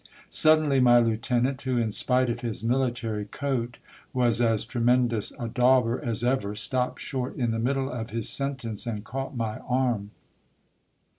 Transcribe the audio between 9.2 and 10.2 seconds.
my arm.